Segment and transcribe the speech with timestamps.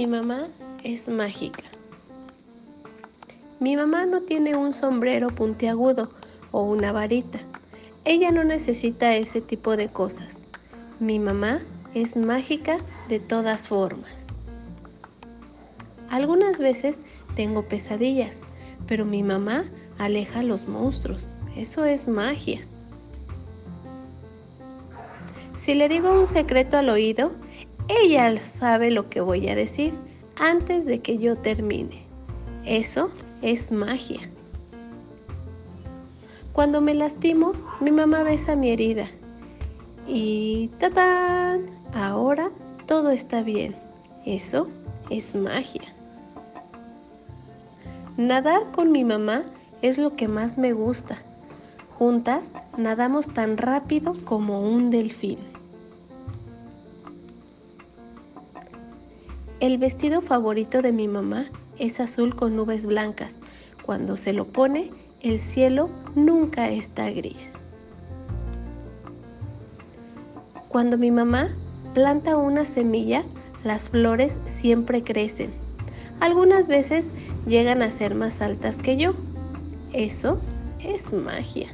[0.00, 0.48] Mi mamá
[0.82, 1.64] es mágica.
[3.58, 6.10] Mi mamá no tiene un sombrero puntiagudo
[6.52, 7.38] o una varita.
[8.06, 10.46] Ella no necesita ese tipo de cosas.
[11.00, 11.60] Mi mamá
[11.92, 12.78] es mágica
[13.10, 14.28] de todas formas.
[16.08, 17.02] Algunas veces
[17.36, 18.44] tengo pesadillas,
[18.86, 19.66] pero mi mamá
[19.98, 21.34] aleja a los monstruos.
[21.56, 22.66] Eso es magia.
[25.56, 27.32] Si le digo un secreto al oído,
[27.90, 29.94] ella sabe lo que voy a decir
[30.36, 32.04] antes de que yo termine.
[32.64, 33.10] Eso
[33.42, 34.30] es magia.
[36.52, 39.06] Cuando me lastimo, mi mamá besa mi herida.
[40.06, 41.66] Y ¡tatán!
[41.94, 42.50] Ahora
[42.86, 43.74] todo está bien.
[44.24, 44.68] Eso
[45.10, 45.94] es magia.
[48.16, 49.44] Nadar con mi mamá
[49.82, 51.18] es lo que más me gusta.
[51.98, 55.49] Juntas nadamos tan rápido como un delfín.
[59.60, 61.44] El vestido favorito de mi mamá
[61.78, 63.40] es azul con nubes blancas.
[63.84, 67.60] Cuando se lo pone, el cielo nunca está gris.
[70.68, 71.50] Cuando mi mamá
[71.92, 73.22] planta una semilla,
[73.62, 75.50] las flores siempre crecen.
[76.20, 77.12] Algunas veces
[77.46, 79.12] llegan a ser más altas que yo.
[79.92, 80.40] Eso
[80.82, 81.68] es magia.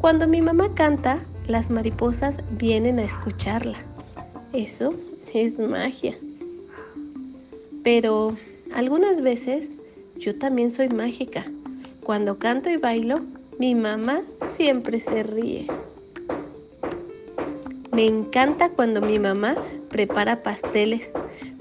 [0.00, 3.78] Cuando mi mamá canta, las mariposas vienen a escucharla.
[4.52, 4.94] Eso
[5.34, 6.16] es magia.
[7.82, 8.36] Pero
[8.74, 9.74] algunas veces
[10.16, 11.44] yo también soy mágica.
[12.04, 13.20] Cuando canto y bailo,
[13.58, 15.66] mi mamá siempre se ríe.
[17.92, 19.56] Me encanta cuando mi mamá
[19.90, 21.12] prepara pasteles.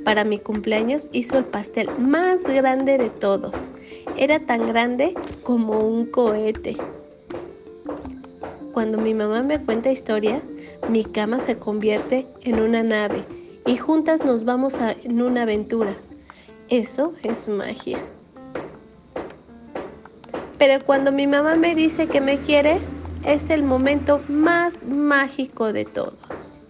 [0.04, 3.70] Para mi cumpleaños hizo el pastel más grande de todos.
[4.18, 6.76] Era tan grande como un cohete.
[8.74, 10.52] Cuando mi mamá me cuenta historias,
[10.90, 13.26] mi cama se convierte en una nave
[13.66, 15.96] y juntas nos vamos a, en una aventura.
[16.70, 17.98] Eso es magia.
[20.58, 22.80] Pero cuando mi mamá me dice que me quiere,
[23.26, 26.61] es el momento más mágico de todos.